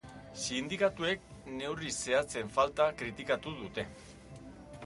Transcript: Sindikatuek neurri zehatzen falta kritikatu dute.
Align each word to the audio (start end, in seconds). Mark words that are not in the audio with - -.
Sindikatuek 0.43 1.27
neurri 1.59 1.93
zehatzen 1.97 2.49
falta 2.57 2.91
kritikatu 3.03 3.55
dute. 3.63 3.89